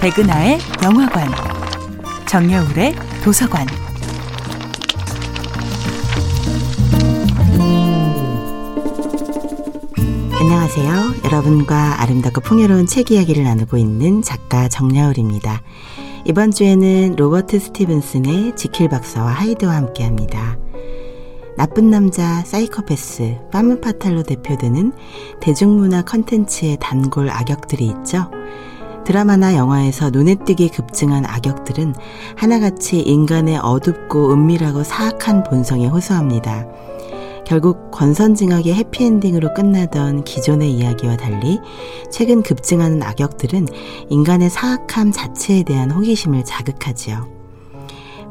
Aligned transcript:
백은하의 0.00 0.58
영화관, 0.82 1.28
정여울의 2.26 2.94
도서관. 3.22 3.66
안녕하세요. 10.40 11.16
여러분과 11.26 12.00
아름답고 12.00 12.40
풍요로운 12.40 12.86
책 12.86 13.10
이야기를 13.10 13.44
나누고 13.44 13.76
있는 13.76 14.22
작가 14.22 14.68
정여울입니다. 14.68 15.60
이번 16.24 16.50
주에는 16.50 17.16
로버트 17.16 17.58
스티븐슨의 17.58 18.56
지킬 18.56 18.88
박사와 18.88 19.32
하이드와 19.32 19.74
함께 19.74 20.04
합니다. 20.04 20.56
나쁜 21.58 21.90
남자, 21.90 22.42
사이코패스, 22.46 23.36
파무파탈로 23.52 24.22
대표되는 24.22 24.92
대중문화 25.42 26.02
컨텐츠의 26.02 26.78
단골 26.80 27.28
악역들이 27.28 27.84
있죠. 27.84 28.30
드라마나 29.04 29.56
영화에서 29.56 30.10
눈에 30.10 30.36
띄게 30.36 30.68
급증한 30.68 31.24
악역들은 31.26 31.94
하나같이 32.36 33.00
인간의 33.00 33.58
어둡고 33.58 34.32
은밀하고 34.32 34.84
사악한 34.84 35.44
본성에 35.44 35.86
호소합니다. 35.86 36.66
결국 37.46 37.90
권선징악의 37.90 38.74
해피엔딩으로 38.74 39.54
끝나던 39.54 40.22
기존의 40.22 40.70
이야기와 40.70 41.16
달리 41.16 41.58
최근 42.10 42.42
급증하는 42.42 43.02
악역들은 43.02 43.66
인간의 44.08 44.50
사악함 44.50 45.10
자체에 45.10 45.64
대한 45.64 45.90
호기심을 45.90 46.44
자극하지요. 46.44 47.40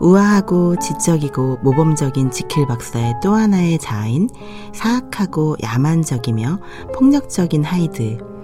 우아하고 0.00 0.76
지적이고 0.76 1.58
모범적인 1.64 2.30
지킬 2.30 2.68
박사의 2.68 3.14
또 3.20 3.34
하나의 3.34 3.78
자아인 3.78 4.30
사악하고 4.72 5.56
야만적이며 5.64 6.60
폭력적인 6.94 7.64
하이드. 7.64 8.37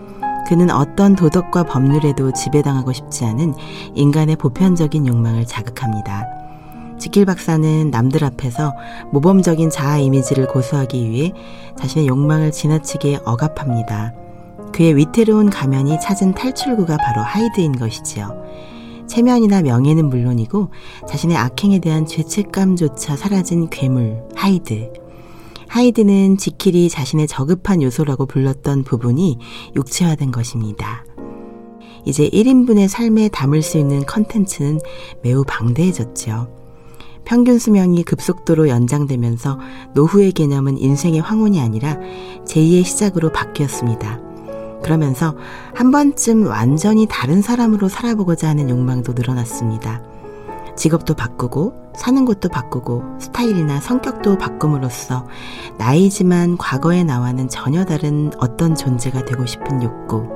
그는 0.47 0.71
어떤 0.71 1.17
도덕과 1.17 1.65
법률에도 1.65 2.33
지배당하고 2.33 2.93
싶지 2.93 3.25
않은 3.25 3.55
인간의 3.95 4.37
보편적인 4.37 5.07
욕망을 5.07 5.47
자극합니다. 5.47 6.27
지킬 6.99 7.25
박사는 7.25 7.91
남들 7.91 8.25
앞에서 8.25 8.75
모범적인 9.13 9.71
자아 9.71 9.99
이미지를 9.99 10.47
고수하기 10.47 11.11
위해 11.11 11.33
자신의 11.77 12.07
욕망을 12.07 12.53
지나치게 12.53 13.21
억압합니다. 13.25 14.15
그의 14.73 14.97
위태로운 14.97 15.51
가면이 15.51 16.01
찾은 16.01 16.35
탈출구가 16.35 16.97
바로 16.97 17.23
하이드인 17.23 17.73
것이지요. 17.73 18.43
체면이나 19.07 19.63
명예는 19.63 20.09
물론이고 20.09 20.71
자신의 21.07 21.37
악행에 21.37 21.79
대한 21.81 22.07
죄책감조차 22.07 23.17
사라진 23.17 23.69
괴물 23.69 24.23
하이드. 24.35 25.04
하이드는 25.75 26.37
지킬이 26.37 26.89
자신의 26.89 27.27
저급한 27.27 27.83
요소라고 27.83 28.27
불렀던 28.27 28.85
부분이 28.85 29.39
육체화된 29.75 30.31
것입니다. 30.31 31.05
이제 32.05 32.29
1인분의 32.29 32.87
삶에 32.87 33.29
담을 33.29 33.61
수 33.61 33.77
있는 33.79 34.07
컨텐츠는 34.07 34.79
매우 35.25 35.43
방대해졌죠. 35.45 36.49
평균 37.25 37.59
수명이 37.59 38.05
급속도로 38.05 38.69
연장되면서 38.69 39.59
노후의 39.97 40.31
개념은 40.31 40.79
인생의 40.79 41.21
황혼이 41.21 41.61
아니라 41.61 41.99
제2의 42.47 42.85
시작으로 42.85 43.33
바뀌었습니다. 43.33 44.21
그러면서 44.81 45.37
한 45.75 45.91
번쯤 45.91 46.47
완전히 46.47 47.09
다른 47.11 47.43
사람으로 47.43 47.89
살아보고자 47.89 48.49
하는 48.49 48.71
욕망도 48.71 49.15
늘어났습니다. 49.15 50.14
직업도 50.77 51.15
바꾸고 51.15 51.85
사는 51.97 52.25
곳도 52.25 52.49
바꾸고 52.49 53.03
스타일이나 53.21 53.81
성격도 53.81 54.37
바꿈으로써 54.39 55.27
나이지만 55.79 56.59
과거의 56.59 57.05
나와는 57.05 57.49
전혀 57.49 57.85
다른 57.85 58.33
어떤 58.39 58.75
존재가 58.75 59.25
되고 59.25 59.47
싶은 59.47 59.83
욕구, 59.83 60.29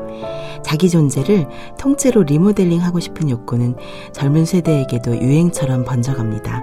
자기 0.62 0.88
존재를 0.88 1.48
통째로 1.78 2.22
리모델링 2.22 2.82
하고 2.82 3.00
싶은 3.00 3.28
욕구는 3.30 3.76
젊은 4.12 4.44
세대에게도 4.44 5.16
유행처럼 5.20 5.84
번져갑니다. 5.84 6.62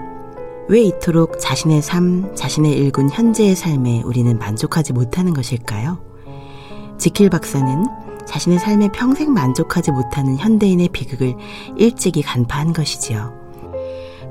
왜 0.67 0.81
이토록 0.81 1.39
자신의 1.39 1.81
삶, 1.81 2.33
자신의 2.35 2.73
일군 2.73 3.09
현재의 3.09 3.55
삶에 3.55 4.01
우리는 4.03 4.37
만족하지 4.39 4.93
못하는 4.93 5.33
것일까요? 5.33 5.99
지킬 6.97 7.29
박사는 7.29 7.85
자신의 8.25 8.57
삶에 8.59 8.89
평생 8.91 9.33
만족하지 9.33 9.91
못하는 9.91 10.37
현대인의 10.37 10.89
비극을 10.89 11.35
일찍이 11.77 12.23
간파한 12.23 12.73
것이지요. 12.73 13.44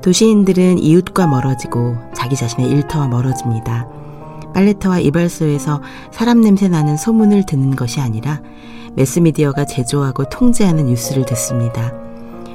도시인들은 0.05 0.77
이웃과 0.77 1.25
멀어지고 1.25 1.97
자기 2.13 2.35
자신의 2.35 2.69
일터와 2.69 3.07
멀어집니다. 3.07 3.87
빨래터와 4.53 4.99
이발소에서 4.99 5.81
사람 6.11 6.41
냄새 6.41 6.67
나는 6.67 6.95
소문을 6.95 7.47
듣는 7.47 7.75
것이 7.75 7.99
아니라 7.99 8.39
매스미디어가 8.93 9.65
제조하고 9.65 10.25
통제하는 10.29 10.85
뉴스를 10.85 11.25
듣습니다. 11.25 11.91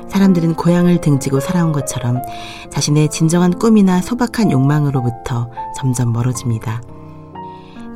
사람들은 0.08 0.54
고향을 0.54 1.00
등지고 1.00 1.40
살아온 1.40 1.72
것처럼 1.72 2.22
자신의 2.70 3.08
진정한 3.10 3.58
꿈이나 3.58 4.00
소박한 4.00 4.52
욕망으로부터 4.52 5.50
점점 5.76 6.12
멀어집니다. 6.12 6.80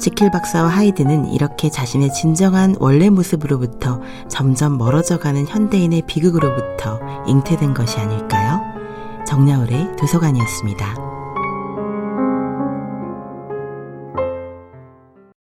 지킬 0.01 0.33
박사와 0.33 0.69
하이드는 0.69 1.27
이렇게 1.27 1.71
자신의 1.71 2.13
진정한 2.13 2.75
원래 2.81 3.09
모습으로부터 3.09 4.01
점점 4.27 4.79
멀어져가는 4.79 5.47
현대인의 5.47 6.03
비극으로부터 6.09 6.99
잉태된 7.29 7.73
것이 7.73 8.01
아닐까요? 8.01 8.74
정야울의 9.25 9.97
도서관이었습니다. 9.97 11.14